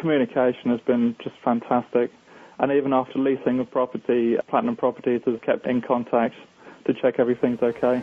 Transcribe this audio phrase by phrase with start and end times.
[0.00, 2.10] communication has been just fantastic.
[2.58, 6.34] And even after leasing the property, Platinum Properties has kept in contact
[6.86, 8.02] to check everything's okay.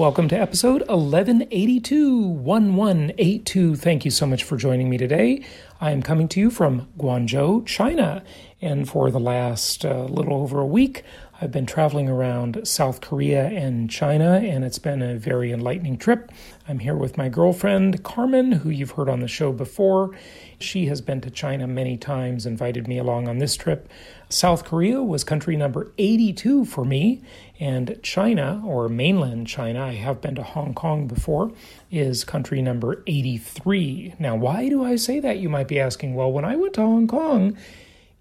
[0.00, 3.76] Welcome to episode 1182 1182.
[3.76, 5.44] Thank you so much for joining me today.
[5.78, 8.24] I am coming to you from Guangzhou, China,
[8.62, 11.04] and for the last uh, little over a week,
[11.42, 16.30] I've been traveling around South Korea and China, and it's been a very enlightening trip.
[16.68, 20.10] I'm here with my girlfriend, Carmen, who you've heard on the show before.
[20.58, 23.88] She has been to China many times, invited me along on this trip.
[24.28, 27.22] South Korea was country number 82 for me,
[27.58, 31.52] and China, or mainland China, I have been to Hong Kong before,
[31.90, 34.16] is country number 83.
[34.18, 35.38] Now, why do I say that?
[35.38, 36.14] You might be asking.
[36.14, 37.56] Well, when I went to Hong Kong,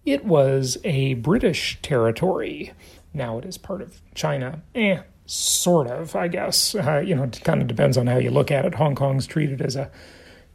[0.06, 2.72] it was a British territory.
[3.13, 4.61] Now it is part of China.
[4.75, 6.75] Eh, sort of, I guess.
[6.75, 8.75] Uh, you know, it kind of depends on how you look at it.
[8.75, 9.91] Hong Kong's treated as a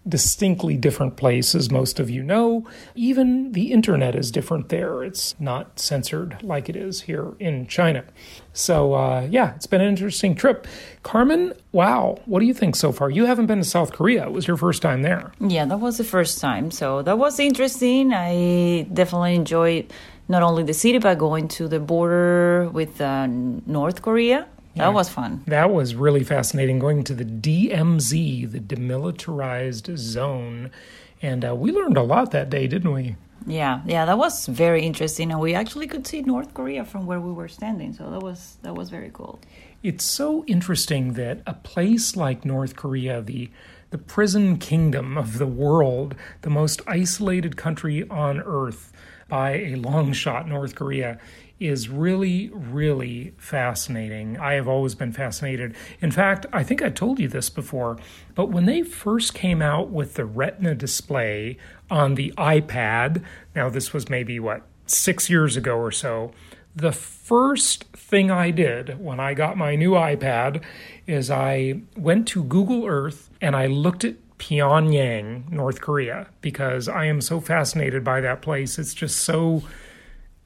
[0.06, 2.66] distinctly different place, as most of you know.
[2.94, 5.02] Even the internet is different there.
[5.02, 8.04] It's not censored like it is here in China.
[8.52, 10.66] So, uh, yeah, it's been an interesting trip.
[11.02, 13.10] Carmen, wow, what do you think so far?
[13.10, 14.26] You haven't been to South Korea.
[14.26, 15.32] It was your first time there.
[15.40, 16.70] Yeah, that was the first time.
[16.70, 18.12] So, that was interesting.
[18.12, 19.90] I definitely enjoyed
[20.28, 24.46] not only the city, but going to the border with uh, North Korea.
[24.76, 25.42] That was fun.
[25.46, 26.80] That was really fascinating.
[26.80, 30.70] Going to the DMZ, the demilitarized zone,
[31.22, 33.14] and uh, we learned a lot that day, didn't we?
[33.46, 37.20] Yeah, yeah, that was very interesting, and we actually could see North Korea from where
[37.20, 37.92] we were standing.
[37.92, 39.38] So that was that was very cool.
[39.82, 43.50] It's so interesting that a place like North Korea, the
[43.90, 48.92] the prison kingdom of the world, the most isolated country on earth
[49.28, 51.18] by a long shot, North Korea,
[51.60, 54.38] is really, really fascinating.
[54.38, 55.74] I have always been fascinated.
[56.00, 57.96] In fact, I think I told you this before,
[58.34, 61.56] but when they first came out with the Retina display
[61.90, 63.22] on the iPad,
[63.54, 66.32] now this was maybe what, six years ago or so,
[66.76, 70.60] the first thing I did when I got my new iPad
[71.06, 77.06] is I went to Google Earth and I looked at Pyongyang, North Korea, because I
[77.06, 78.78] am so fascinated by that place.
[78.78, 79.62] It's just so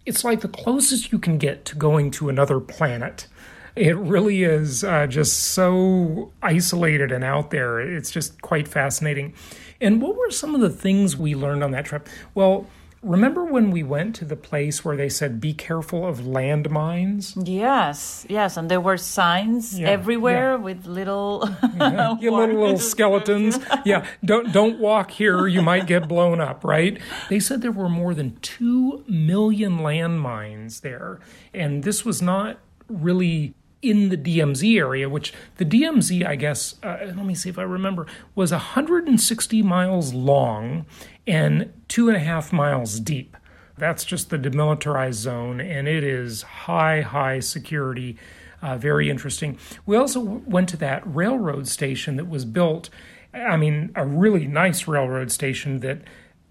[0.06, 3.26] it's like the closest you can get to going to another planet.
[3.75, 7.81] It really is uh, just so isolated and out there.
[7.81, 9.34] It's just quite fascinating.
[9.81, 12.09] And what were some of the things we learned on that trip?
[12.34, 12.69] Well,
[13.03, 17.41] Remember when we went to the place where they said, be careful of landmines?
[17.47, 18.56] Yes, yes.
[18.56, 20.56] And there were signs yeah, everywhere yeah.
[20.56, 23.59] with little, yeah, little, little skeletons.
[23.84, 27.00] yeah, don't, don't walk here, you might get blown up, right?
[27.28, 31.20] They said there were more than 2 million landmines there.
[31.54, 36.99] And this was not really in the DMZ area, which the DMZ, I guess, uh,
[37.00, 40.87] let me see if I remember, was 160 miles long
[41.27, 43.37] and two and a half miles deep.
[43.77, 48.16] That's just the demilitarized zone, and it is high, high security.
[48.61, 49.56] Uh, very interesting.
[49.87, 52.91] We also went to that railroad station that was built.
[53.33, 56.03] I mean, a really nice railroad station that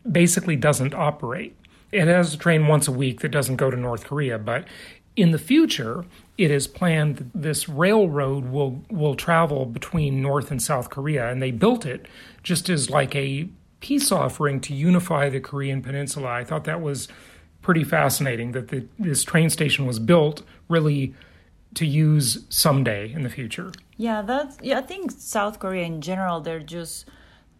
[0.10, 1.58] basically doesn't operate.
[1.92, 4.66] It has a train once a week that doesn't go to North Korea, but
[5.18, 6.06] in the future,
[6.38, 11.42] it is planned that this railroad will will travel between North and South Korea, and
[11.42, 12.08] they built it
[12.44, 16.30] just as like a peace offering to unify the Korean Peninsula.
[16.30, 17.08] I thought that was
[17.62, 21.14] pretty fascinating that the, this train station was built really
[21.74, 23.72] to use someday in the future.
[23.98, 24.80] Yeah, that's yeah.
[24.80, 27.06] I think South Korea in general, they're just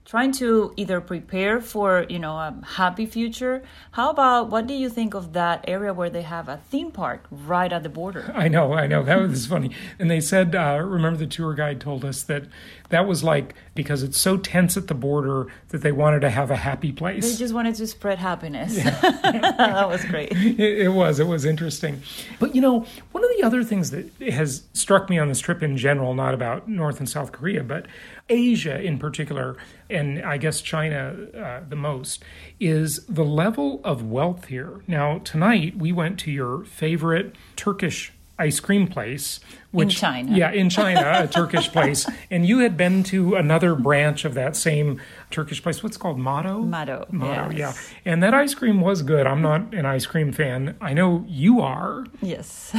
[0.08, 3.62] trying to either prepare for you know a happy future.
[3.92, 7.26] How about what do you think of that area where they have a theme park
[7.30, 8.32] right at the border?
[8.34, 9.04] I know i know.
[9.04, 9.72] That was funny.
[10.00, 12.46] And they said uh, remember the tour guide told us that
[12.90, 16.52] that was like because it's so tense at the border that they wanted to have
[16.52, 18.90] a happy place they just wanted to spread happiness yeah.
[19.58, 22.02] that was great it, it was it was interesting
[22.40, 25.62] but you know one of the other things that has struck me on this trip
[25.62, 27.86] in general not about north and south korea but
[28.30, 29.58] Asia in particular,
[29.90, 32.24] and I guess China uh, the most,
[32.60, 34.82] is the level of wealth here.
[34.88, 39.40] Now, tonight we went to your favorite Turkish ice cream place.
[39.72, 40.38] Which, in China.
[40.38, 42.08] Yeah, in China, a Turkish place.
[42.30, 45.00] And you had been to another branch of that same
[45.32, 45.82] Turkish place.
[45.82, 46.60] What's called Mado?
[46.60, 47.06] Mado.
[47.10, 47.92] Mado, yes.
[48.06, 48.12] yeah.
[48.12, 49.26] And that ice cream was good.
[49.26, 50.76] I'm not an ice cream fan.
[50.82, 52.06] I know you are.
[52.22, 52.76] Yes.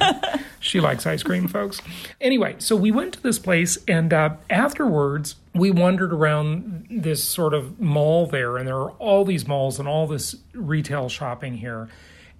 [0.60, 1.80] she likes ice cream, folks.
[2.20, 7.54] Anyway, so we went to this place, and uh, afterwards, we wandered around this sort
[7.54, 11.88] of mall there, and there are all these malls and all this retail shopping here.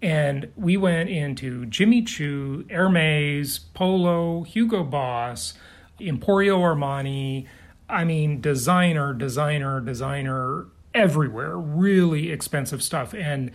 [0.03, 5.55] And we went into Jimmy Choo, Hermes, Polo, Hugo Boss,
[5.99, 7.47] Emporio Armani.
[7.89, 11.59] I mean, designer, designer, designer everywhere.
[11.59, 13.13] Really expensive stuff.
[13.15, 13.51] And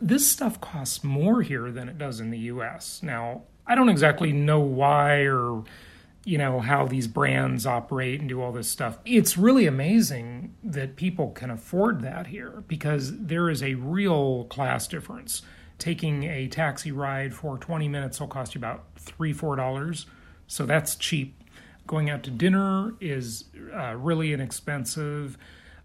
[0.00, 3.02] this stuff costs more here than it does in the US.
[3.02, 5.64] Now, I don't exactly know why or
[6.24, 8.98] you know how these brands operate and do all this stuff.
[9.04, 14.88] It's really amazing that people can afford that here because there is a real class
[14.88, 15.42] difference
[15.78, 20.06] taking a taxi ride for 20 minutes will cost you about three four dollars.
[20.46, 21.42] So that's cheap.
[21.86, 23.44] Going out to dinner is
[23.74, 25.36] uh, really inexpensive.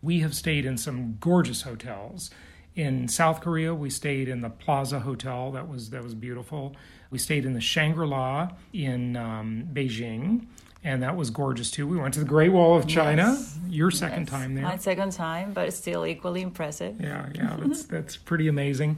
[0.02, 2.32] We have stayed in some gorgeous hotels.
[2.74, 5.52] In south korea we stayed in the plaza hotel.
[5.52, 6.76] That was that was beautiful.
[7.10, 10.48] We stayed in the shangri-la in um, beijing
[10.84, 11.88] and that was gorgeous too.
[11.88, 13.36] We went to the Great Wall of China.
[13.38, 13.60] Yes.
[13.68, 14.30] Your second yes.
[14.30, 14.64] time there.
[14.64, 17.00] My second time, but still equally impressive.
[17.00, 18.98] Yeah, yeah, that's that's pretty amazing.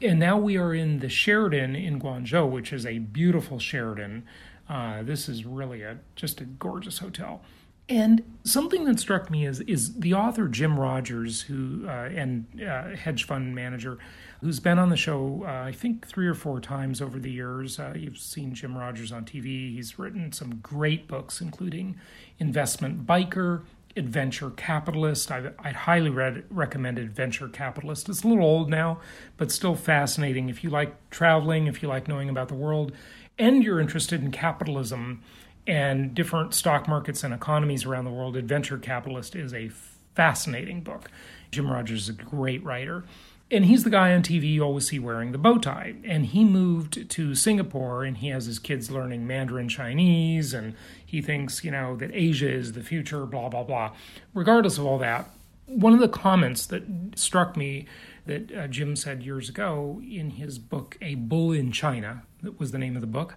[0.00, 4.24] And now we are in the Sheraton in Guangzhou, which is a beautiful Sheraton.
[4.68, 7.42] Uh, this is really a just a gorgeous hotel.
[7.88, 12.96] And something that struck me is is the author Jim Rogers, who uh, and uh,
[12.96, 13.98] hedge fund manager,
[14.40, 17.78] who's been on the show uh, I think three or four times over the years.
[17.78, 19.74] Uh, you've seen Jim Rogers on TV.
[19.74, 21.96] He's written some great books, including
[22.38, 23.64] Investment Biker,
[23.98, 25.30] Adventure Capitalist.
[25.30, 28.08] I'd highly read, recommend Adventure Capitalist.
[28.08, 29.00] It's a little old now,
[29.36, 30.48] but still fascinating.
[30.48, 32.92] If you like traveling, if you like knowing about the world,
[33.38, 35.22] and you're interested in capitalism
[35.66, 39.70] and different stock markets and economies around the world, Adventure Capitalist is a
[40.14, 41.10] fascinating book.
[41.50, 43.04] Jim Rogers is a great writer.
[43.50, 45.94] And he's the guy on TV you always see wearing the bow tie.
[46.04, 50.74] And he moved to Singapore and he has his kids learning Mandarin Chinese and
[51.04, 53.92] he thinks, you know, that Asia is the future, blah, blah, blah.
[54.32, 55.30] Regardless of all that,
[55.66, 56.82] one of the comments that
[57.16, 57.86] struck me
[58.26, 62.72] that uh, Jim said years ago in his book, A Bull in China, that was
[62.72, 63.36] the name of the book,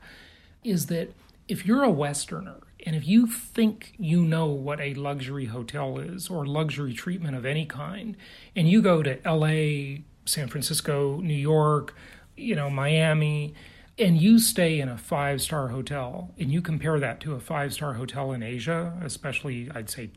[0.63, 1.13] is that
[1.47, 6.29] if you're a Westerner and if you think you know what a luxury hotel is
[6.29, 8.15] or luxury treatment of any kind,
[8.55, 11.95] and you go to LA, San Francisco, New York,
[12.35, 13.53] you know, Miami,
[13.97, 17.73] and you stay in a five star hotel and you compare that to a five
[17.73, 20.11] star hotel in Asia, especially I'd say,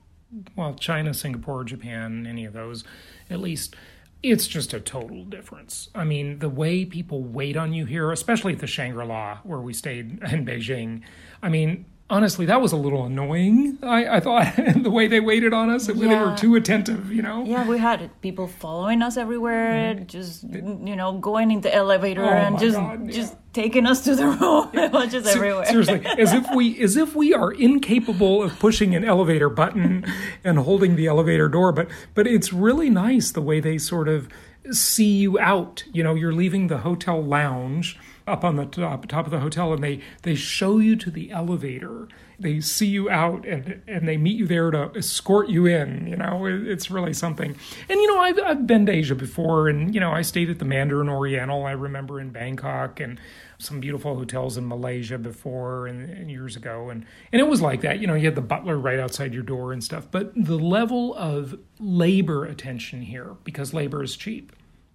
[0.55, 2.85] well, China, Singapore, Japan, any of those,
[3.29, 3.75] at least,
[4.23, 5.89] it's just a total difference.
[5.95, 9.61] I mean, the way people wait on you here, especially at the Shangri La where
[9.61, 11.03] we stayed in Beijing,
[11.43, 13.79] I mean, honestly, that was a little annoying.
[13.83, 15.95] I, I thought the way they waited on us, yeah.
[15.95, 17.45] they were too attentive, you know?
[17.45, 20.07] Yeah, we had people following us everywhere, mm-hmm.
[20.07, 23.13] just, you know, going in the elevator oh and just God, yeah.
[23.13, 24.71] just taking us to the room.
[24.75, 25.65] it was just everywhere.
[25.65, 30.05] Seriously, as if we as if we are incapable of pushing an elevator button
[30.45, 31.73] and holding the elevator door.
[31.73, 34.29] But but it's really nice the way they sort of
[34.71, 35.85] see you out.
[35.93, 39.41] You know, you're leaving the hotel lounge up on the top, uh, top of the
[39.41, 42.09] hotel and they, they show you to the elevator.
[42.39, 46.07] They see you out and, and they meet you there to escort you in.
[46.07, 47.55] You know, it, it's really something.
[47.89, 50.59] And, you know, I've, I've been to Asia before and, you know, I stayed at
[50.59, 53.21] the Mandarin Oriental, I remember in Bangkok and
[53.59, 56.89] some beautiful hotels in Malaysia before and, and years ago.
[56.89, 58.01] And, and it was like that.
[58.01, 60.07] You know, you had the butler right outside your door and stuff.
[60.11, 64.53] But the level of labor attention here, because labor is cheap,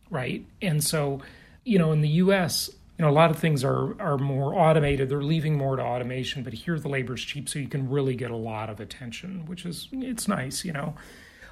[0.09, 0.45] right?
[0.61, 1.21] And so,
[1.63, 5.09] you know, in the US, you know, a lot of things are are more automated.
[5.09, 8.31] They're leaving more to automation, but here the labor's cheap, so you can really get
[8.31, 10.95] a lot of attention, which is it's nice, you know.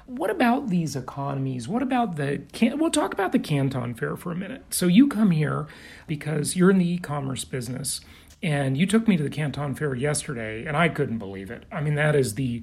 [0.06, 1.66] What about these economies?
[1.66, 4.64] What about the can we'll talk about the Canton Fair for a minute.
[4.70, 5.66] So you come here
[6.06, 8.00] because you're in the e-commerce business
[8.42, 11.64] and you took me to the Canton Fair yesterday and I couldn't believe it.
[11.72, 12.62] I mean, that is the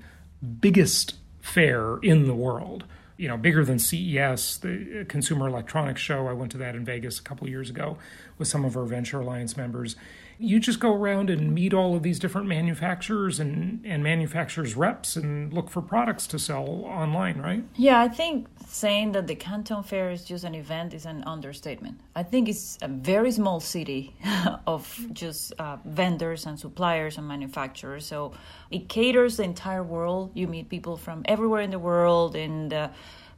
[0.60, 2.86] biggest fair in the world.
[3.22, 6.26] You know, bigger than CES, the uh, Consumer Electronics Show.
[6.26, 8.00] I went to that in Vegas a couple years ago
[8.40, 9.96] with some of our Venture Alliance members
[10.42, 15.16] you just go around and meet all of these different manufacturers and, and manufacturers reps
[15.16, 17.64] and look for products to sell online, right?
[17.76, 22.00] Yeah, I think saying that the Canton Fair is just an event is an understatement.
[22.16, 24.16] I think it's a very small city
[24.68, 28.06] of just uh, vendors and suppliers and manufacturers.
[28.06, 28.34] So
[28.72, 30.32] it caters the entire world.
[30.34, 32.90] You meet people from everywhere in the world and uh,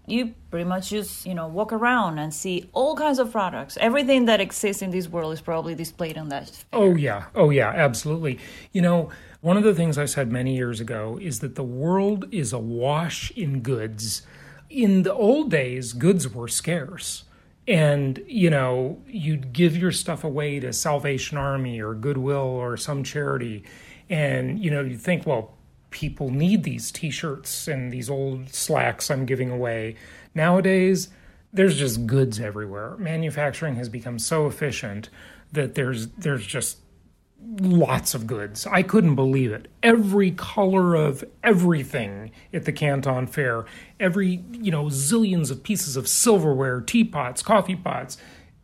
[0.06, 3.78] you pretty much just you know walk around and see all kinds of products.
[3.80, 6.66] Everything that exists in this world is probably displayed on that fair.
[6.74, 7.26] oh yeah.
[7.36, 7.70] Oh yeah.
[7.70, 8.40] Absolutely.
[8.72, 9.10] You know
[9.42, 13.32] one of the things i said many years ago is that the world is awash
[13.32, 14.24] in goods.
[14.70, 17.24] In the old days goods were scarce.
[17.66, 23.04] And you know you'd give your stuff away to salvation army or goodwill or some
[23.04, 23.64] charity.
[24.10, 25.56] And you know you think well
[25.94, 29.96] people need these t-shirts and these old slacks I'm giving away.
[30.34, 31.10] Nowadays,
[31.54, 32.98] there's just goods everywhere.
[32.98, 35.10] Manufacturing has become so efficient
[35.52, 36.80] that there's there's just
[37.60, 38.66] lots of goods.
[38.66, 39.68] I couldn't believe it.
[39.84, 43.66] Every color of everything at the Canton Fair,
[44.00, 48.18] every, you know, zillions of pieces of silverware, teapots, coffee pots,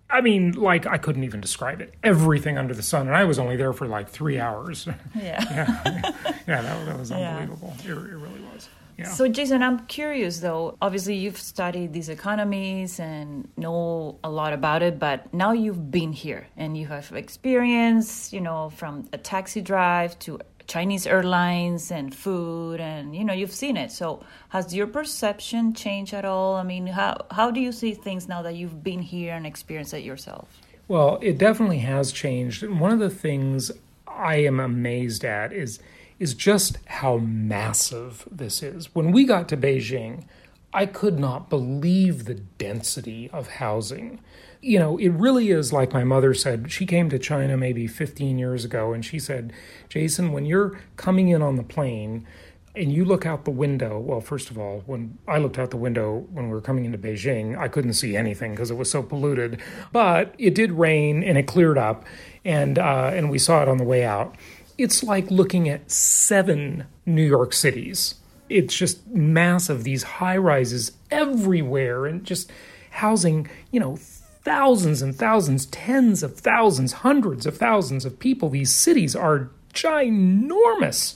[0.09, 1.93] I mean, like I couldn't even describe it.
[2.03, 4.87] Everything under the sun, and I was only there for like three hours.
[5.15, 5.75] Yeah, yeah,
[6.47, 7.73] yeah that, that, was unbelievable.
[7.83, 7.91] Yeah.
[7.91, 8.69] It, it, really was.
[8.97, 9.05] Yeah.
[9.09, 10.77] So, Jason, I'm curious though.
[10.81, 16.13] Obviously, you've studied these economies and know a lot about it, but now you've been
[16.13, 18.31] here and you have experience.
[18.31, 20.39] You know, from a taxi drive to
[20.69, 23.91] Chinese airlines and food, and you know you've seen it.
[23.91, 26.55] So has your perception changed at all?
[26.55, 29.93] I mean, how how do you see things now that you've been here and experienced
[29.93, 30.61] it yourself?
[30.87, 32.67] Well, it definitely has changed.
[32.67, 33.71] One of the things
[34.07, 35.79] I am amazed at is
[36.19, 38.93] is just how massive this is.
[38.93, 40.25] When we got to Beijing,
[40.73, 44.19] I could not believe the density of housing
[44.61, 46.71] you know, it really is like my mother said.
[46.71, 49.53] She came to China maybe 15 years ago and she said,
[49.87, 52.27] Jason, when you're coming in on the plane
[52.75, 55.77] and you look out the window, well, first of all, when I looked out the
[55.77, 59.01] window when we were coming into Beijing, I couldn't see anything because it was so
[59.01, 59.61] polluted.
[59.91, 62.05] But it did rain and it cleared up,
[62.43, 64.35] and uh, and we saw it on the way out.
[64.77, 68.15] It's like looking at seven New York cities.
[68.49, 69.83] It's just massive.
[69.83, 72.51] These high rises everywhere, and just
[72.91, 73.97] housing, you know,
[74.43, 78.49] thousands and thousands, tens of thousands, hundreds of thousands of people.
[78.49, 81.15] These cities are ginormous.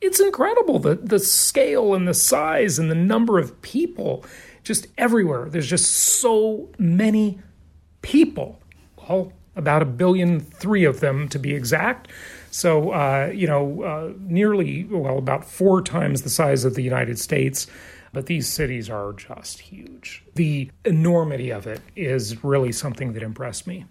[0.00, 4.24] It's incredible the, the scale and the size and the number of people
[4.62, 5.48] just everywhere.
[5.48, 7.40] There's just so many
[8.02, 8.60] people.
[9.08, 12.08] Well, about a billion, three of them to be exact.
[12.50, 17.18] So, uh, you know, uh, nearly, well, about four times the size of the United
[17.18, 17.66] States.
[18.12, 20.24] But these cities are just huge.
[20.34, 23.84] The enormity of it is really something that impressed me.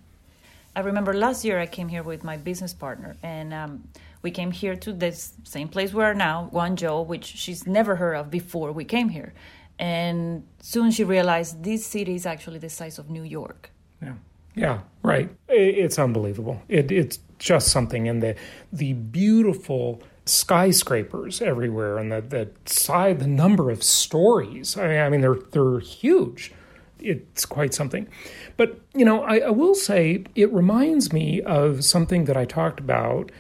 [0.76, 3.88] I remember last year I came here with my business partner, and um,
[4.22, 8.16] we came here to this same place we are now, Guangzhou, which she's never heard
[8.16, 9.34] of before we came here.
[9.80, 13.72] And soon she realized this city is actually the size of New York.
[14.02, 14.14] Yeah,
[14.56, 15.30] yeah, right.
[15.48, 16.62] It's unbelievable.
[16.68, 18.36] It, it's just something, and the
[18.72, 24.78] the beautiful skyscrapers everywhere and the, the side the number of stories.
[24.78, 26.54] I mean, I mean they're they're huge.
[27.00, 28.08] It's quite something.
[28.56, 32.80] But you know I, I will say it reminds me of something that I talked
[32.80, 33.32] about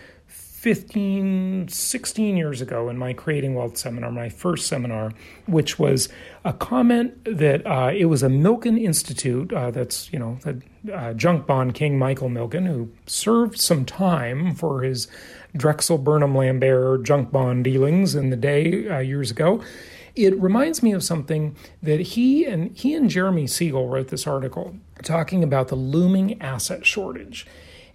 [0.57, 5.13] 15, 16 years ago in my Creating Wealth seminar, my first seminar,
[5.45, 6.09] which was
[6.43, 11.13] a comment that uh, it was a Milken Institute, uh, that's, you know, the uh,
[11.13, 15.07] junk bond king Michael Milken, who served some time for his
[15.55, 19.61] Drexel Burnham Lambert junk bond dealings in the day uh, years ago.
[20.15, 24.75] It reminds me of something that he and he and Jeremy Siegel wrote this article
[25.03, 27.45] talking about the looming asset shortage.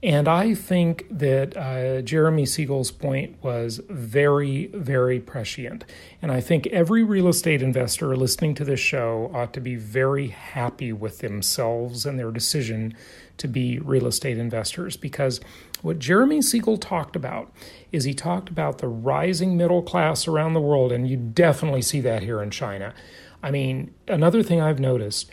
[0.04, 5.84] And I think that uh, Jeremy Siegel's point was very, very prescient.
[6.20, 10.28] And I think every real estate investor listening to this show ought to be very
[10.28, 12.96] happy with themselves and their decision
[13.38, 15.40] to be real estate investors because
[15.82, 17.52] what Jeremy Siegel talked about
[17.90, 22.00] is he talked about the rising middle class around the world, and you definitely see
[22.00, 22.94] that here in China.
[23.42, 25.30] I mean, another thing I've noticed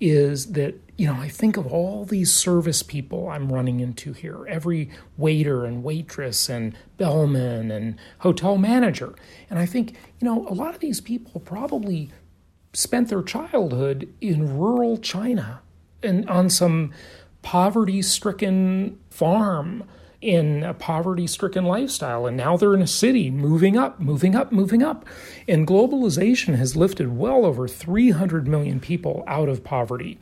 [0.00, 4.46] is that you know, I think of all these service people I'm running into here,
[4.46, 9.14] every waiter and waitress and bellman and hotel manager.
[9.50, 12.10] And I think, you know, a lot of these people probably
[12.72, 15.62] spent their childhood in rural China
[16.02, 16.92] and on some
[17.42, 19.84] poverty stricken farm
[20.20, 22.26] in a poverty stricken lifestyle.
[22.26, 25.04] And now they're in a city moving up, moving up, moving up.
[25.48, 30.18] And globalization has lifted well over 300 million people out of poverty.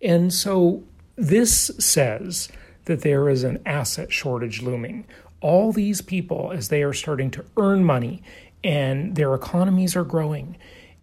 [0.00, 0.82] And so
[1.16, 2.48] this says
[2.86, 5.06] that there is an asset shortage looming.
[5.40, 8.22] All these people, as they are starting to earn money
[8.62, 10.56] and their economies are growing,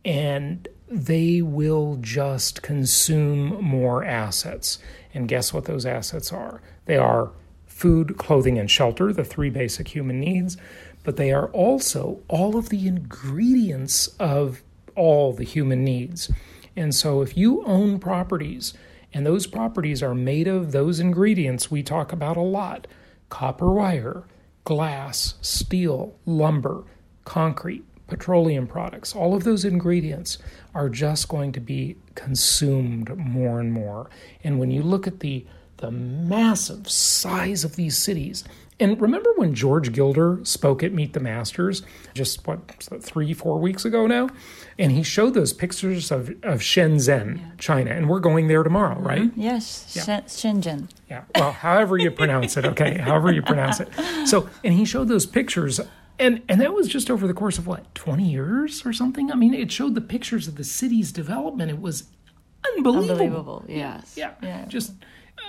[0.04, 4.80] and they will just consume more assets.
[5.14, 6.62] And guess what those assets are?
[6.86, 7.32] They are
[7.66, 10.58] food, clothing, and shelter, the three basic human needs,
[11.04, 14.62] but they are also all of the ingredients of
[14.96, 16.32] all the human needs.
[16.76, 18.74] And so if you own properties,
[19.14, 22.88] and those properties are made of those ingredients we talk about a lot
[23.30, 24.24] copper wire,
[24.64, 26.84] glass, steel, lumber,
[27.24, 30.38] concrete, petroleum products, all of those ingredients
[30.76, 34.10] are just going to be consumed more and more.
[34.44, 35.46] And when you look at the
[35.78, 38.44] the massive size of these cities,
[38.80, 41.82] and remember when George Gilder spoke at Meet the Masters
[42.14, 42.60] just what
[43.00, 44.30] three, four weeks ago now?
[44.78, 47.44] And he showed those pictures of, of Shenzhen, yeah.
[47.58, 49.08] China, and we're going there tomorrow, mm-hmm.
[49.08, 49.32] right?
[49.36, 50.22] Yes, yeah.
[50.22, 50.90] Shenzhen.
[51.10, 53.90] Yeah, well, however you pronounce it, okay, however you pronounce it.
[54.26, 55.80] So, and he showed those pictures
[56.22, 59.36] and and that was just over the course of what 20 years or something i
[59.36, 62.06] mean it showed the pictures of the city's development it was
[62.76, 64.66] unbelievable unbelievable yes yeah, yeah.
[64.66, 64.94] just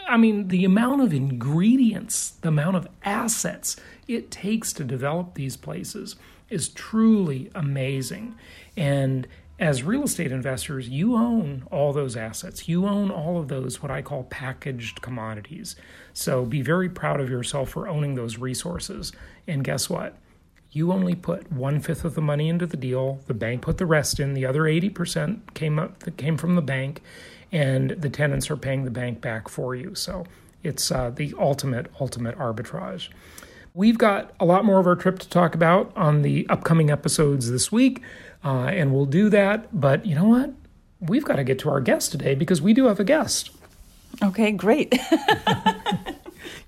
[0.08, 3.76] i mean the amount of ingredients the amount of assets
[4.08, 6.16] it takes to develop these places
[6.48, 8.34] is truly amazing
[8.76, 12.68] and as real estate investors, you own all those assets.
[12.68, 15.76] You own all of those, what I call packaged commodities.
[16.12, 19.12] So be very proud of yourself for owning those resources.
[19.46, 20.16] And guess what?
[20.72, 23.20] You only put one fifth of the money into the deal.
[23.26, 24.32] The bank put the rest in.
[24.32, 27.02] The other eighty percent came up came from the bank,
[27.52, 29.94] and the tenants are paying the bank back for you.
[29.94, 30.24] So
[30.62, 33.08] it's uh, the ultimate ultimate arbitrage.
[33.74, 37.50] We've got a lot more of our trip to talk about on the upcoming episodes
[37.50, 38.02] this week,
[38.44, 39.78] uh, and we'll do that.
[39.78, 40.52] But you know what?
[41.00, 43.50] We've got to get to our guest today because we do have a guest.
[44.22, 44.94] Okay, great.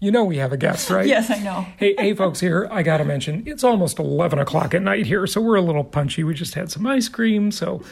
[0.04, 1.06] You know we have a guest, right?
[1.06, 1.66] yes, I know.
[1.78, 5.26] hey, hey, folks, here I got to mention it's almost eleven o'clock at night here,
[5.26, 6.22] so we're a little punchy.
[6.22, 7.82] We just had some ice cream, so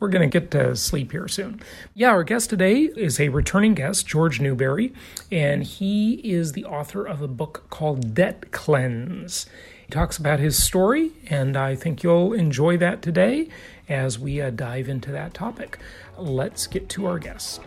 [0.00, 1.60] we're going to get to sleep here soon.
[1.94, 4.92] Yeah, our guest today is a returning guest, George Newbery,
[5.30, 9.46] and he is the author of a book called Debt Cleanse.
[9.86, 13.48] He talks about his story, and I think you'll enjoy that today
[13.88, 15.78] as we uh, dive into that topic.
[16.18, 17.60] Let's get to our guest.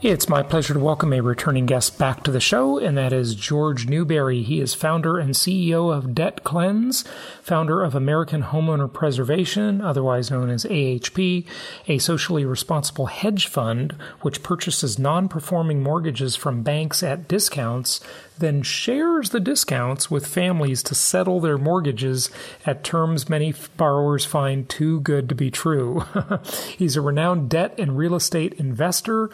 [0.00, 3.34] It's my pleasure to welcome a returning guest back to the show, and that is
[3.34, 4.44] George Newbery.
[4.44, 7.02] He is founder and CEO of Debt Cleanse,
[7.42, 11.44] founder of American Homeowner Preservation, otherwise known as AHP,
[11.88, 18.00] a socially responsible hedge fund which purchases non performing mortgages from banks at discounts
[18.38, 22.30] then shares the discounts with families to settle their mortgages
[22.64, 26.04] at terms many borrowers find too good to be true.
[26.76, 29.30] He's a renowned debt and real estate investor,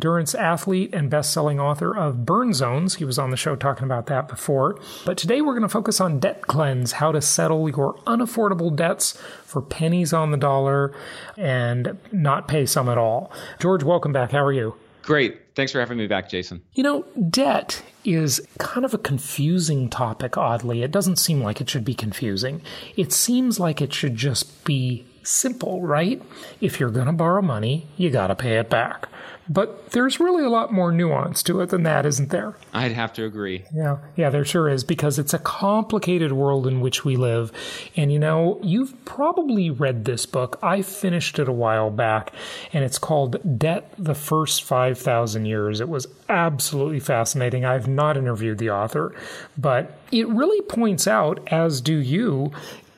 [0.00, 2.94] endurance athlete, and best selling author of Burn Zones.
[2.94, 4.80] He was on the show talking about that before.
[5.04, 9.20] But today we're going to focus on debt cleanse, how to settle your unaffordable debts
[9.44, 10.94] for pennies on the dollar
[11.36, 13.30] and not pay some at all.
[13.58, 14.32] George, welcome back.
[14.32, 14.74] How are you?
[15.02, 15.38] Great.
[15.54, 16.62] Thanks for having me back, Jason.
[16.72, 20.82] You know, debt is kind of a confusing topic, oddly.
[20.82, 22.62] It doesn't seem like it should be confusing.
[22.96, 26.22] It seems like it should just be simple, right?
[26.62, 29.06] If you're going to borrow money, you got to pay it back.
[29.52, 32.54] But there's really a lot more nuance to it than that, isn't there?
[32.72, 33.64] I'd have to agree.
[33.74, 37.50] Yeah, yeah, there sure is, because it's a complicated world in which we live.
[37.96, 40.56] And you know, you've probably read this book.
[40.62, 42.32] I finished it a while back,
[42.72, 45.80] and it's called Debt the First 5,000 Years.
[45.80, 47.64] It was absolutely fascinating.
[47.64, 49.12] I've not interviewed the author,
[49.58, 52.52] but it really points out, as do you,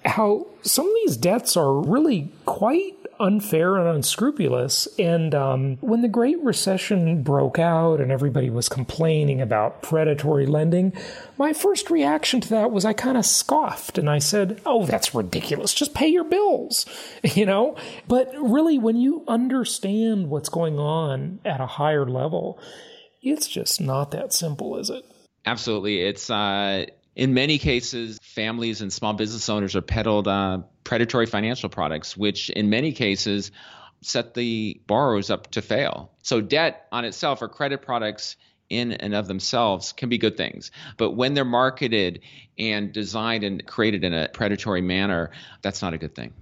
[0.05, 4.89] how some of these debts are really quite unfair and unscrupulous.
[4.99, 10.93] And um, when the Great Recession broke out and everybody was complaining about predatory lending,
[11.39, 15.15] my first reaction to that was I kind of scoffed and I said, Oh, that's
[15.15, 15.73] ridiculous.
[15.73, 16.85] Just pay your bills,
[17.23, 17.77] you know?
[18.09, 22.59] But really, when you understand what's going on at a higher level,
[23.23, 25.05] it's just not that simple, is it?
[25.47, 26.01] Absolutely.
[26.01, 31.69] It's, uh, in many cases, families and small business owners are peddled uh, predatory financial
[31.69, 33.53] products, which in many cases
[34.01, 36.11] set the borrowers up to fail.
[36.23, 38.37] So, debt on itself or credit products
[38.69, 40.71] in and of themselves can be good things.
[40.97, 42.23] But when they're marketed
[42.59, 46.33] and designed and created in a predatory manner, that's not a good thing.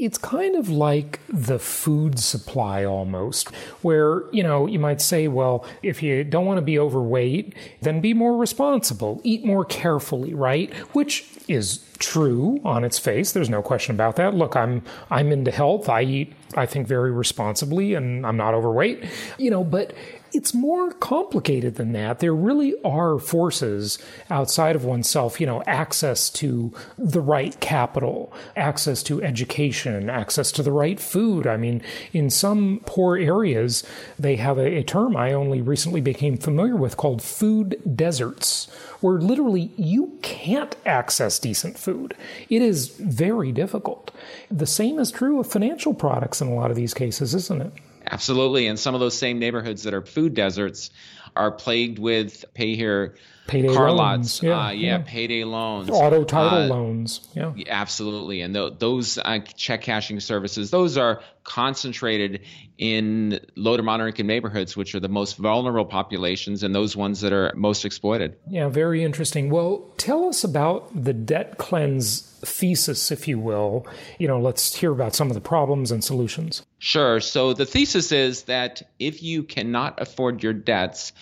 [0.00, 5.64] It's kind of like the food supply almost, where, you know, you might say, well,
[5.82, 10.72] if you don't want to be overweight, then be more responsible, eat more carefully, right?
[10.94, 13.32] Which is true on its face.
[13.32, 14.34] There's no question about that.
[14.34, 15.88] Look, I'm I'm into health.
[15.88, 19.04] I eat I think very responsibly and I'm not overweight.
[19.38, 19.92] You know, but
[20.32, 22.20] it's more complicated than that.
[22.20, 29.02] There really are forces outside of oneself, you know, access to the right capital, access
[29.04, 31.46] to education, access to the right food.
[31.46, 33.84] I mean, in some poor areas,
[34.18, 38.66] they have a, a term I only recently became familiar with called food deserts,
[39.00, 42.14] where literally you can't access decent food.
[42.48, 44.10] It is very difficult.
[44.50, 47.72] The same is true of financial products in a lot of these cases, isn't it?
[48.10, 48.66] Absolutely.
[48.66, 50.90] And some of those same neighborhoods that are food deserts
[51.36, 53.14] are plagued with pay here
[53.50, 53.98] payday car loans.
[53.98, 54.42] lots.
[54.42, 55.90] Yeah, uh, yeah, yeah, payday loans.
[55.90, 57.28] Auto title uh, loans.
[57.34, 57.52] Yeah.
[57.68, 58.40] Absolutely.
[58.40, 62.42] And th- those uh, check cashing services, those are concentrated
[62.78, 67.20] in low to moderate income neighborhoods, which are the most vulnerable populations and those ones
[67.22, 68.36] that are most exploited.
[68.48, 69.50] Yeah, very interesting.
[69.50, 73.86] Well, tell us about the debt cleanse thesis, if you will.
[74.18, 76.64] You know, let's hear about some of the problems and solutions.
[76.78, 77.20] Sure.
[77.20, 81.12] So the thesis is that if you cannot afford your debts,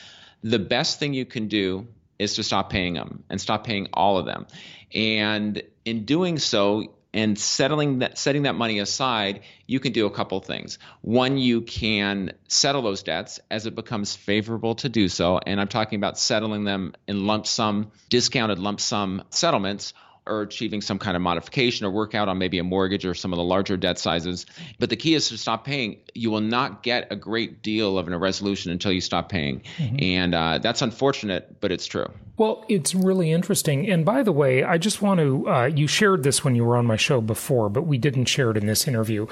[0.43, 4.19] the best thing you can do is to stop paying them and stop paying all
[4.19, 4.47] of them.
[4.95, 10.11] And in doing so, and settling that setting that money aside you can do a
[10.11, 15.41] couple things one you can settle those debts as it becomes favorable to do so
[15.47, 19.95] and i'm talking about settling them in lump sum discounted lump sum settlements
[20.29, 23.37] or achieving some kind of modification or workout on maybe a mortgage or some of
[23.37, 24.47] the larger debt sizes.
[24.79, 25.99] But the key is to stop paying.
[26.15, 29.63] You will not get a great deal of a resolution until you stop paying.
[29.79, 29.97] Mm-hmm.
[30.01, 32.11] And uh, that's unfortunate, but it's true.
[32.37, 33.91] Well, it's really interesting.
[33.91, 36.77] And by the way, I just want to, uh, you shared this when you were
[36.77, 39.27] on my show before, but we didn't share it in this interview.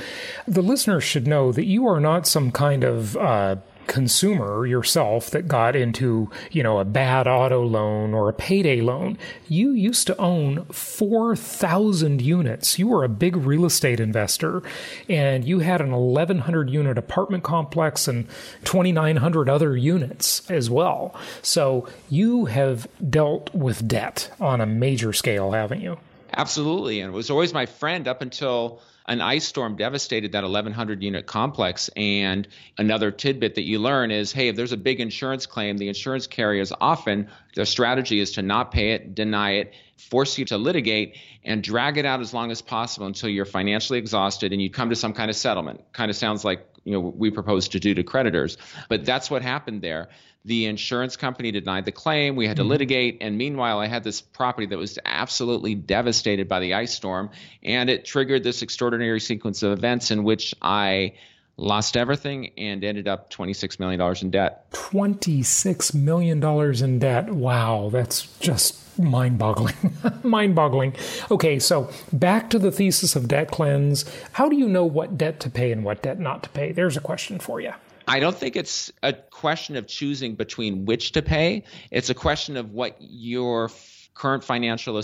[0.49, 5.49] The listeners should know that you are not some kind of, uh, consumer yourself that
[5.49, 9.18] got into, you know, a bad auto loan or a payday loan.
[9.49, 12.79] You used to own 4,000 units.
[12.79, 14.62] You were a big real estate investor
[15.09, 18.27] and you had an 1,100 unit apartment complex and
[18.64, 21.14] 2,900 other units as well.
[21.42, 25.99] So you have dealt with debt on a major scale, haven't you?
[26.33, 27.01] Absolutely.
[27.01, 31.27] And it was always my friend up until an ice storm devastated that 1100 unit
[31.27, 31.90] complex.
[31.97, 35.88] And another tidbit that you learn is hey, if there's a big insurance claim, the
[35.88, 40.59] insurance carriers often, their strategy is to not pay it, deny it, force you to
[40.59, 44.71] litigate, and drag it out as long as possible until you're financially exhausted and you
[44.71, 45.81] come to some kind of settlement.
[45.93, 48.57] Kind of sounds like you know we propose to do to creditors
[48.89, 50.09] but that's what happened there
[50.47, 52.37] the insurance company denied the claim.
[52.37, 52.71] We had to mm-hmm.
[52.71, 53.19] litigate.
[53.21, 57.31] And meanwhile, I had this property that was absolutely devastated by the ice storm.
[57.65, 61.15] And it triggered this extraordinary sequence of events in which I
[61.57, 64.71] lost everything and ended up $26 million in debt.
[64.71, 67.31] $26 million in debt.
[67.31, 69.75] Wow, that's just mind boggling.
[70.23, 70.95] mind boggling.
[71.31, 74.05] Okay, so back to the thesis of debt cleanse.
[74.33, 76.73] How do you know what debt to pay and what debt not to pay?
[76.73, 77.73] There's a question for you.
[78.09, 81.65] I don't think it's a question of choosing between which to pay.
[81.91, 83.71] It's a question of what your
[84.15, 85.01] current financial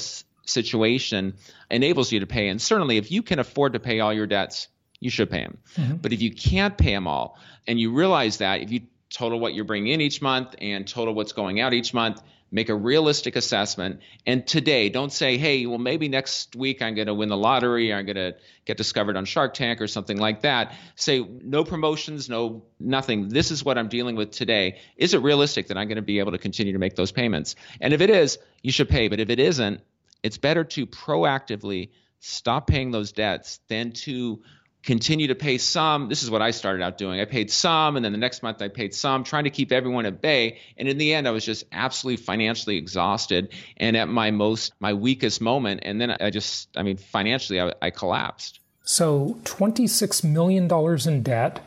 [0.47, 1.35] situation
[1.71, 2.49] enables you to pay.
[2.49, 4.69] And certainly, if you can afford to pay all your debts,
[5.01, 5.59] you should pay them.
[5.75, 5.97] Mm-hmm.
[5.97, 9.55] But if you can't pay them all, and you realize that, if you total what
[9.55, 13.35] you're bringing in each month and total what's going out each month, make a realistic
[13.35, 14.01] assessment.
[14.27, 17.93] And today, don't say, hey, well, maybe next week I'm going to win the lottery,
[17.93, 18.35] I'm going to
[18.67, 20.75] get discovered on Shark Tank or something like that.
[20.95, 23.29] Say, no promotions, no nothing.
[23.29, 24.79] This is what I'm dealing with today.
[24.97, 27.57] Is it realistic that I'm going to be able to continue to make those payments?
[27.81, 29.09] And if it is, you should pay.
[29.09, 29.81] But if it isn't,
[30.23, 34.43] it's better to proactively stop paying those debts than to
[34.83, 36.09] continue to pay some.
[36.09, 37.21] This is what I started out doing.
[37.21, 40.07] I paid some, and then the next month I paid some, trying to keep everyone
[40.07, 40.59] at bay.
[40.77, 44.95] And in the end, I was just absolutely financially exhausted and at my most, my
[44.95, 45.81] weakest moment.
[45.85, 48.61] And then I just, I mean, financially, I, I collapsed.
[48.85, 50.69] So $26 million
[51.09, 51.61] in debt.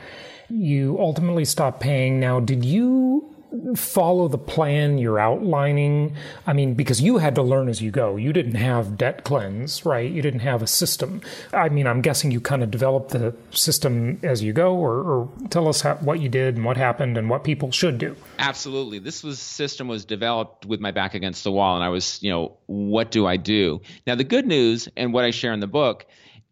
[0.50, 2.20] You ultimately stopped paying.
[2.20, 3.35] Now, did you
[3.76, 6.16] follow the plan you're outlining?
[6.48, 8.16] I mean, because you had to learn as you go.
[8.16, 10.10] You didn't have debt cleanse, right?
[10.10, 11.22] You didn't have a system.
[11.54, 15.30] I mean, I'm guessing you kind of developed the system as you go, or, or
[15.50, 18.16] tell us how, what you did and what happened and what people should do.
[18.40, 19.00] Absolutely.
[19.00, 22.32] This was system was developed with my back against the wall, and I was, you
[22.32, 23.82] know, what do I do?
[24.08, 26.06] Now, the good news and what I share in the book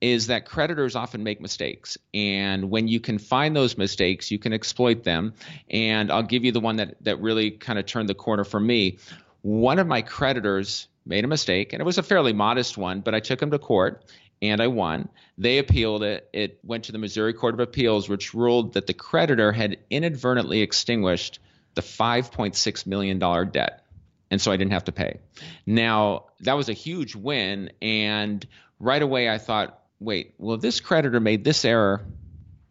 [0.03, 1.97] is that creditors often make mistakes.
[2.13, 5.33] And when you can find those mistakes, you can exploit them.
[5.69, 8.59] And I'll give you the one that, that really kind of turned the corner for
[8.59, 8.97] me.
[9.43, 13.15] One of my creditors made a mistake, and it was a fairly modest one, but
[13.15, 14.03] I took him to court
[14.41, 15.07] and I won.
[15.37, 16.27] They appealed it.
[16.33, 20.59] It went to the Missouri Court of Appeals, which ruled that the creditor had inadvertently
[20.59, 21.39] extinguished
[21.75, 23.85] the $5.6 million debt.
[24.29, 25.21] And so I didn't have to pay.
[25.65, 27.71] Now, that was a huge win.
[27.81, 28.45] And
[28.81, 32.05] right away I thought, wait, well, this creditor made this error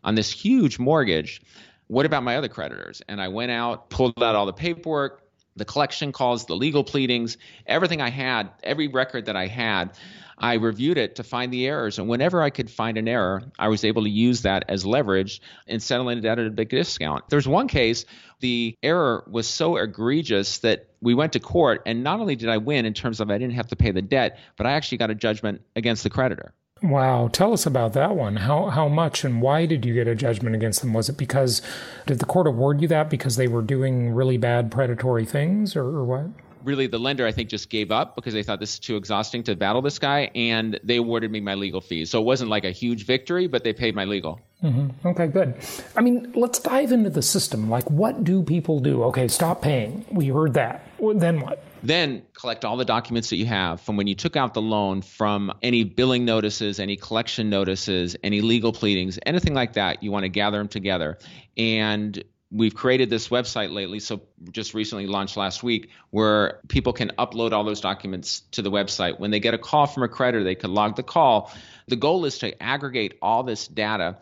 [0.05, 1.41] on this huge mortgage.
[1.87, 3.03] What about my other creditors?
[3.09, 5.23] And I went out, pulled out all the paperwork,
[5.57, 9.97] the collection calls, the legal pleadings, everything I had, every record that I had.
[10.39, 11.99] I reviewed it to find the errors.
[11.99, 15.41] And whenever I could find an error, I was able to use that as leverage
[15.67, 17.29] in settling it at a big discount.
[17.29, 18.07] There's one case,
[18.41, 21.83] the error was so egregious that we went to court.
[21.87, 24.03] And not only did I win in terms of I didn't have to pay the
[24.03, 26.55] debt, but I actually got a judgment against the creditor.
[26.83, 28.37] Wow, tell us about that one.
[28.37, 30.93] How how much and why did you get a judgment against them?
[30.93, 31.63] Was it because
[32.07, 35.85] did the court award you that because they were doing really bad predatory things or,
[35.85, 36.27] or what?
[36.65, 39.43] really the lender I think just gave up because they thought this is too exhausting
[39.45, 42.11] to battle this guy, and they awarded me my legal fees.
[42.11, 44.41] So it wasn't like a huge victory, but they paid my legal.
[44.63, 45.09] Mm-hmm.
[45.09, 45.55] Okay, good.
[45.97, 47.69] I mean, let's dive into the system.
[47.69, 49.03] Like, what do people do?
[49.05, 50.05] Okay, stop paying.
[50.11, 50.87] We heard that.
[51.01, 51.63] Then what?
[51.83, 55.03] Then collect all the documents that you have from when you took out the loan,
[55.03, 60.03] from any billing notices, any collection notices, any legal pleadings, anything like that.
[60.03, 61.19] You want to gather them together.
[61.57, 67.11] And we've created this website lately so just recently launched last week where people can
[67.19, 69.19] upload all those documents to the website.
[69.19, 71.51] When they get a call from a creditor they can log the call.
[71.89, 74.19] The goal is to aggregate all this data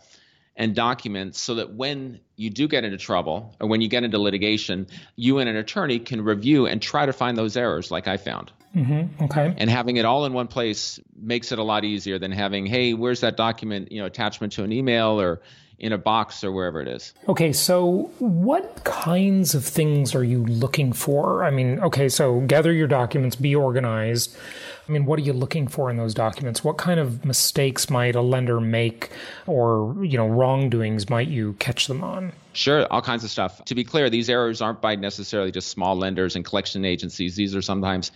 [0.61, 4.18] and documents so that when you do get into trouble or when you get into
[4.18, 8.18] litigation you and an attorney can review and try to find those errors like i
[8.18, 9.24] found Mm-hmm.
[9.24, 9.54] Okay.
[9.56, 12.94] And having it all in one place makes it a lot easier than having, hey,
[12.94, 15.40] where's that document, you know, attachment to an email or
[15.80, 17.14] in a box or wherever it is.
[17.26, 21.42] Okay, so what kinds of things are you looking for?
[21.42, 24.37] I mean, okay, so gather your documents, be organized.
[24.87, 26.62] I mean, what are you looking for in those documents?
[26.62, 29.11] What kind of mistakes might a lender make
[29.46, 32.33] or, you know, wrongdoings might you catch them on?
[32.52, 33.64] Sure, all kinds of stuff.
[33.66, 37.37] To be clear, these errors aren't by necessarily just small lenders and collection agencies.
[37.37, 38.11] These are sometimes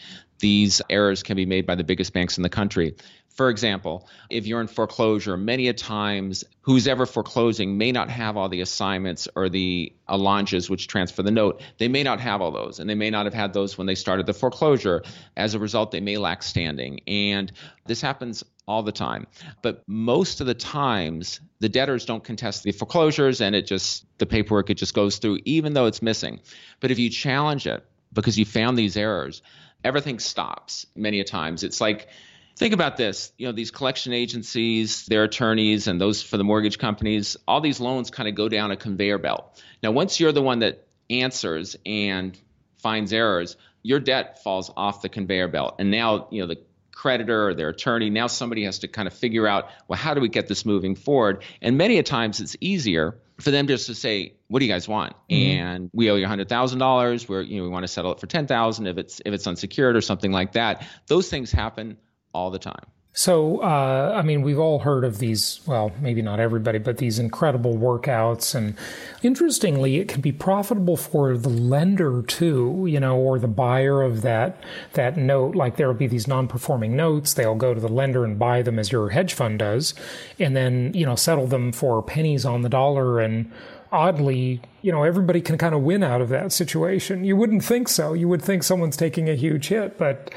[0.44, 2.94] these errors can be made by the biggest banks in the country.
[3.30, 8.36] For example, if you're in foreclosure, many a times who's ever foreclosing may not have
[8.36, 11.62] all the assignments or the allonges which transfer the note.
[11.78, 13.94] They may not have all those, and they may not have had those when they
[13.94, 15.02] started the foreclosure.
[15.34, 17.00] As a result, they may lack standing.
[17.06, 17.50] And
[17.86, 19.26] this happens all the time.
[19.62, 24.26] But most of the times, the debtors don't contest the foreclosures and it just, the
[24.26, 26.40] paperwork, it just goes through, even though it's missing.
[26.80, 29.40] But if you challenge it because you found these errors,
[29.84, 31.62] everything stops many a times.
[31.62, 32.08] It's like,
[32.56, 36.78] think about this you know these collection agencies their attorneys and those for the mortgage
[36.78, 39.62] companies all these loans kind of go down a conveyor belt.
[39.82, 42.38] Now once you're the one that answers and
[42.78, 45.76] finds errors your debt falls off the conveyor belt.
[45.78, 46.58] And now you know the
[46.92, 50.20] creditor or their attorney now somebody has to kind of figure out well how do
[50.20, 51.42] we get this moving forward?
[51.60, 54.88] And many a times it's easier for them just to say what do you guys
[54.88, 55.58] want mm-hmm.
[55.58, 58.86] and we owe you $100000 we're you know we want to settle it for 10000
[58.86, 61.96] if it's if it's unsecured or something like that those things happen
[62.34, 62.84] all the time.
[63.16, 67.20] So, uh, I mean, we've all heard of these, well, maybe not everybody, but these
[67.20, 68.56] incredible workouts.
[68.56, 68.74] And
[69.22, 74.22] interestingly, it can be profitable for the lender too, you know, or the buyer of
[74.22, 74.60] that,
[74.94, 75.54] that note.
[75.54, 77.34] Like there will be these non performing notes.
[77.34, 79.94] They'll go to the lender and buy them as your hedge fund does,
[80.40, 83.20] and then, you know, settle them for pennies on the dollar.
[83.20, 83.48] And
[83.92, 87.22] oddly, you know, everybody can kind of win out of that situation.
[87.22, 88.12] You wouldn't think so.
[88.12, 90.34] You would think someone's taking a huge hit, but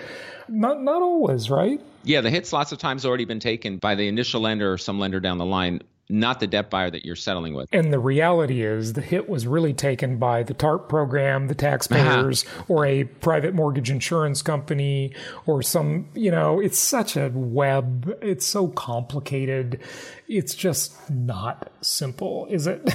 [0.49, 1.81] not not always, right?
[2.03, 4.99] Yeah, the hit's lots of times already been taken by the initial lender or some
[4.99, 7.67] lender down the line, not the debt buyer that you're settling with.
[7.73, 12.45] And the reality is the hit was really taken by the TARP program, the taxpayers,
[12.45, 12.63] uh-huh.
[12.69, 15.13] or a private mortgage insurance company,
[15.45, 18.17] or some, you know, it's such a web.
[18.21, 19.81] It's so complicated.
[20.29, 22.87] It's just not simple, is it?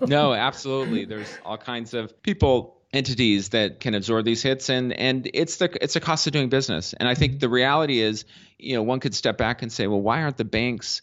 [0.06, 1.06] no, absolutely.
[1.06, 5.82] There's all kinds of people entities that can absorb these hits and and it's the
[5.82, 7.38] it's a cost of doing business and i think mm-hmm.
[7.40, 8.24] the reality is
[8.58, 11.00] you know one could step back and say well why aren't the banks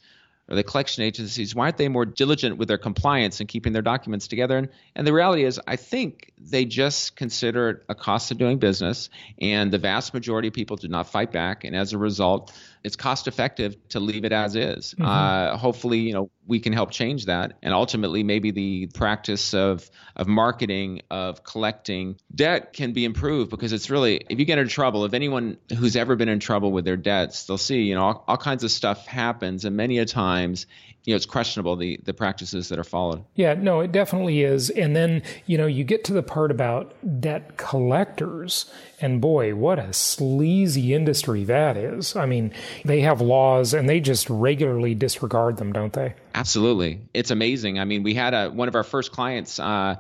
[0.49, 3.83] or the collection agencies, why aren't they more diligent with their compliance and keeping their
[3.83, 4.57] documents together?
[4.57, 8.57] And, and the reality is, I think they just consider it a cost of doing
[8.57, 11.65] business, and the vast majority of people do not fight back.
[11.65, 12.51] And as a result,
[12.83, 14.93] it's cost effective to leave it as is.
[14.93, 15.05] Mm-hmm.
[15.05, 19.89] Uh, hopefully, you know, we can help change that, and ultimately, maybe the practice of
[20.15, 24.73] of marketing, of collecting debt, can be improved because it's really, if you get into
[24.73, 28.03] trouble, if anyone who's ever been in trouble with their debts, they'll see, you know,
[28.03, 30.65] all, all kinds of stuff happens, and many a times
[31.05, 33.23] you know it's questionable the the practices that are followed.
[33.35, 34.69] Yeah, no, it definitely is.
[34.69, 39.79] And then you know you get to the part about debt collectors, and boy, what
[39.79, 42.15] a sleazy industry that is.
[42.15, 42.53] I mean,
[42.85, 46.13] they have laws and they just regularly disregard them, don't they?
[46.35, 47.01] Absolutely.
[47.13, 47.79] It's amazing.
[47.79, 49.95] I mean, we had a one of our first clients uh,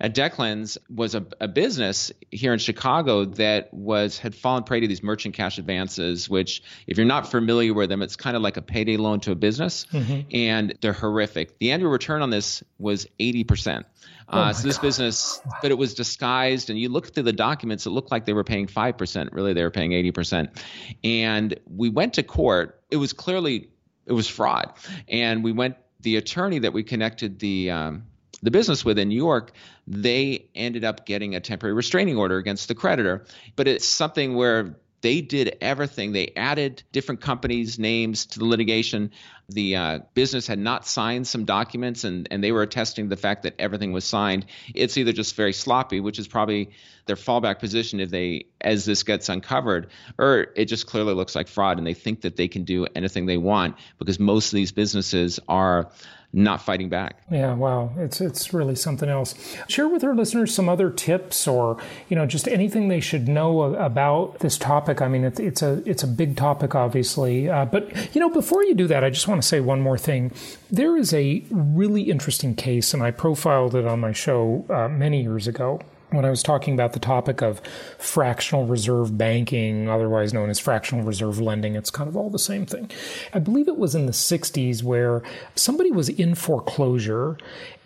[0.00, 4.80] at Debt Cleanse was a, a, business here in Chicago that was had fallen prey
[4.80, 8.42] to these merchant cash advances, which if you're not familiar with them, it's kind of
[8.42, 10.28] like a payday loan to a business, mm-hmm.
[10.32, 11.58] and they're horrific.
[11.58, 13.86] The annual return on this was 80 percent.
[14.28, 14.82] Oh uh, so this God.
[14.82, 18.32] business, but it was disguised, and you look through the documents, it looked like they
[18.32, 19.32] were paying five percent.
[19.32, 20.64] Really, they were paying 80 percent.
[21.04, 22.82] And we went to court.
[22.90, 23.70] It was clearly
[24.04, 24.72] it was fraud,
[25.08, 25.76] and we went.
[26.00, 28.04] The attorney that we connected the um,
[28.42, 29.52] the business with in New York,
[29.86, 33.24] they ended up getting a temporary restraining order against the creditor.
[33.56, 36.12] But it's something where they did everything.
[36.12, 39.12] They added different companies' names to the litigation.
[39.48, 43.44] The uh, business had not signed some documents, and, and they were attesting the fact
[43.44, 44.46] that everything was signed.
[44.74, 46.70] It's either just very sloppy, which is probably
[47.06, 51.46] their fallback position if they, as this gets uncovered, or it just clearly looks like
[51.46, 54.72] fraud, and they think that they can do anything they want because most of these
[54.72, 55.90] businesses are
[56.32, 57.20] not fighting back.
[57.30, 59.34] Yeah, wow, it's it's really something else.
[59.68, 63.74] Share with our listeners some other tips, or you know, just anything they should know
[63.74, 65.00] about this topic.
[65.00, 68.64] I mean, it's it's a it's a big topic, obviously, uh, but you know, before
[68.64, 70.32] you do that, I just want to say one more thing.
[70.70, 75.22] There is a really interesting case, and I profiled it on my show uh, many
[75.22, 77.60] years ago when I was talking about the topic of
[77.98, 82.66] fractional reserve banking, otherwise known as fractional reserve lending, it's kind of all the same
[82.66, 82.90] thing.
[83.32, 85.22] I believe it was in the 60s where
[85.54, 87.36] somebody was in foreclosure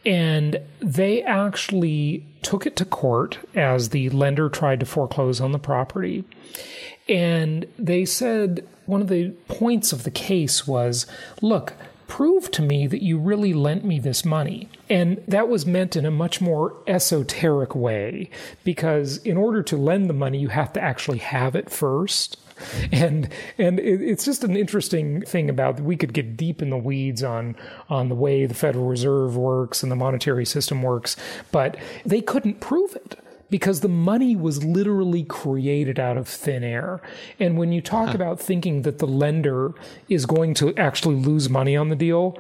[0.05, 5.59] and they actually took it to court as the lender tried to foreclose on the
[5.59, 6.25] property.
[7.09, 11.07] And they said one of the points of the case was
[11.43, 11.75] look,
[12.11, 14.69] prove to me that you really lent me this money.
[14.91, 18.29] And that was meant in a much more esoteric way
[18.65, 22.37] because in order to lend the money, you have to actually have it first.
[22.93, 27.23] And and it's just an interesting thing about we could get deep in the weeds
[27.23, 27.57] on
[27.89, 31.17] on the way the Federal Reserve works and the monetary system works,
[31.53, 33.19] but they couldn't prove it
[33.51, 37.01] because the money was literally created out of thin air.
[37.39, 38.15] And when you talk huh.
[38.15, 39.75] about thinking that the lender
[40.09, 42.39] is going to actually lose money on the deal,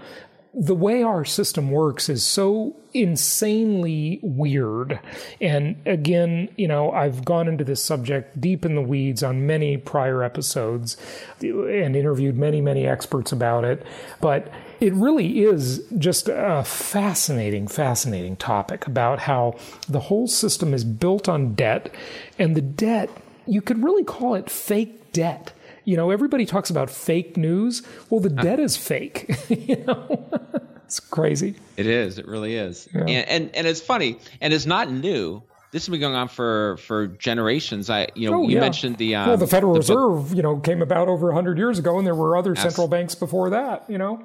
[0.52, 4.98] the way our system works is so insanely weird.
[5.40, 9.76] And again, you know, I've gone into this subject deep in the weeds on many
[9.76, 10.96] prior episodes
[11.40, 13.86] and interviewed many, many experts about it.
[14.20, 19.56] But it really is just a fascinating, fascinating topic about how
[19.88, 21.94] the whole system is built on debt.
[22.40, 23.08] And the debt,
[23.46, 25.52] you could really call it fake debt
[25.84, 27.82] you know, everybody talks about fake news.
[28.08, 29.34] Well, the debt is fake.
[29.48, 30.28] you know,
[30.84, 31.56] it's crazy.
[31.76, 32.18] It is.
[32.18, 32.88] It really is.
[32.94, 33.00] Yeah.
[33.02, 35.42] And, and and it's funny, and it's not new.
[35.72, 37.88] This has been going on for for generations.
[37.90, 38.60] I, you know, oh, you yeah.
[38.60, 41.78] mentioned the um, well, the Federal the Reserve, you know, came about over hundred years
[41.78, 43.88] ago, and there were other Abs- central banks before that.
[43.88, 44.24] You know.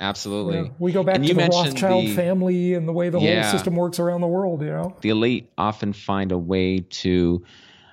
[0.00, 0.56] Absolutely.
[0.56, 3.20] You know, we go back and to the Rothschild the, family and the way the
[3.20, 4.96] yeah, whole system works around the world, you know.
[5.00, 7.44] The elite often find a way to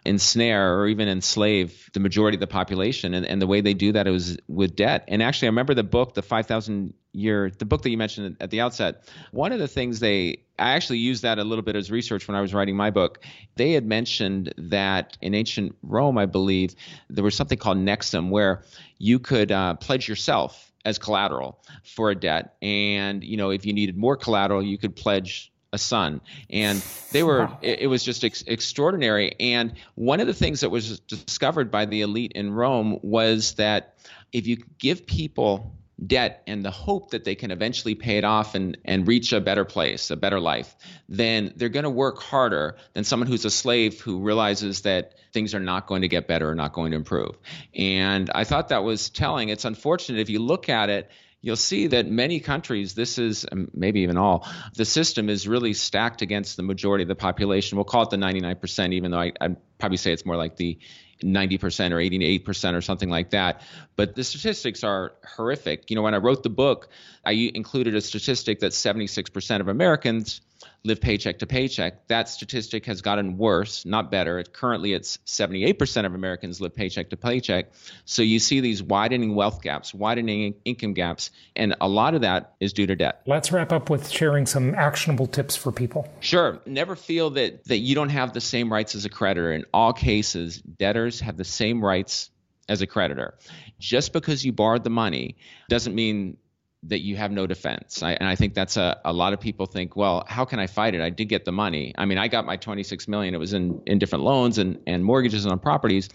[0.06, 3.14] ensnare or even enslave the majority of the population.
[3.14, 5.06] And, and the way they do that is with debt.
[5.08, 8.50] And actually, I remember the book, the 5,000 year, the book that you mentioned at
[8.50, 9.10] the outset.
[9.32, 12.36] One of the things they, I actually used that a little bit as research when
[12.36, 13.24] I was writing my book.
[13.56, 16.76] They had mentioned that in ancient Rome, I believe,
[17.10, 18.64] there was something called nexum where
[18.98, 23.74] you could uh, pledge yourself as collateral for a debt and you know if you
[23.74, 27.60] needed more collateral you could pledge a son and they were wow.
[27.62, 31.86] it, it, was just ex- extraordinary and one of the things that was discovered by
[31.86, 33.96] the elite in rome was that
[34.32, 38.56] if you give people debt and the hope that they can eventually pay it off
[38.56, 40.76] and, and reach a better place, a better life,
[41.08, 45.54] then they're going to work harder than someone who's a slave who realizes that things
[45.54, 47.38] are not going to get better or not going to improve.
[47.76, 49.50] And I thought that was telling.
[49.50, 53.70] It's unfortunate if you look at it you'll see that many countries, this is um,
[53.74, 57.78] maybe even all, the system is really stacked against the majority of the population.
[57.78, 60.78] We'll call it the 99%, even though I, I'd probably say it's more like the
[61.24, 61.98] 90% or
[62.46, 63.62] 88% or something like that.
[63.96, 65.90] But the statistics are horrific.
[65.90, 66.90] You know, when I wrote the book,
[67.26, 70.42] I included a statistic that 76% of Americans
[70.84, 72.08] live paycheck to paycheck.
[72.08, 74.40] That statistic has gotten worse, not better.
[74.40, 77.72] It, currently, it's 78% of Americans live paycheck to paycheck.
[78.06, 82.56] So you see these widening wealth gaps, widening income gaps, and a lot of that
[82.60, 83.22] is due to debt.
[83.28, 86.10] Let's wrap up with sharing some actionable tips for people.
[86.20, 86.60] Sure.
[86.66, 89.54] Never feel that, that you don't have the same rights as a creditor.
[89.54, 92.32] In all cases, debtors have the same rights
[92.70, 93.36] as a creditor.
[93.80, 95.36] Just because you borrowed the money
[95.70, 96.38] doesn't mean
[96.84, 98.02] that you have no defense.
[98.02, 100.68] I, and I think that's a, a lot of people think, well, how can I
[100.68, 101.02] fight it?
[101.02, 101.94] I did get the money.
[101.98, 103.36] I mean, I got my 26 million.
[103.36, 106.10] It was in, in different loans and, and mortgages on properties,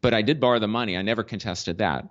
[0.00, 0.96] but I did borrow the money.
[0.96, 2.08] I never contested that.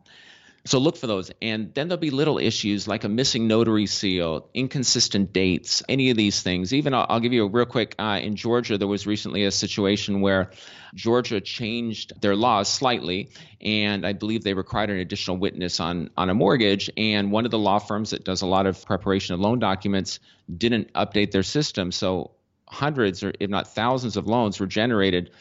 [0.63, 1.31] So look for those.
[1.41, 6.17] And then there'll be little issues like a missing notary seal, inconsistent dates, any of
[6.17, 6.71] these things.
[6.73, 9.51] Even I'll, I'll give you a real quick uh, in Georgia, there was recently a
[9.51, 10.51] situation where
[10.93, 16.29] Georgia changed their laws slightly, and I believe they required an additional witness on, on
[16.29, 16.91] a mortgage.
[16.95, 20.19] And one of the law firms that does a lot of preparation of loan documents
[20.55, 21.91] didn't update their system.
[21.91, 22.31] So
[22.67, 25.31] hundreds or if not thousands of loans were generated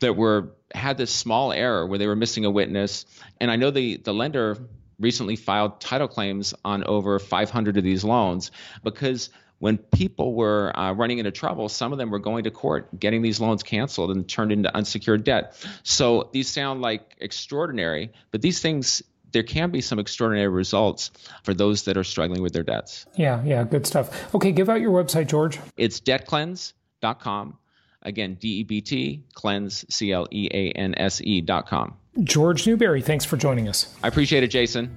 [0.00, 3.06] that were had this small error where they were missing a witness.
[3.40, 4.58] And I know the the lender
[4.98, 8.50] recently filed title claims on over 500 of these loans
[8.82, 12.98] because when people were uh, running into trouble, some of them were going to court,
[12.98, 15.66] getting these loans canceled and turned into unsecured debt.
[15.82, 21.10] So these sound like extraordinary, but these things there can be some extraordinary results
[21.42, 23.06] for those that are struggling with their debts.
[23.16, 24.34] Yeah, yeah, good stuff.
[24.34, 25.58] Okay, give out your website, George.
[25.76, 27.58] It's debtcleanse.com.
[28.06, 31.94] Again, D E B T, cleanse, C L E A N S E dot com.
[32.22, 33.94] George Newbery, thanks for joining us.
[34.02, 34.96] I appreciate it, Jason.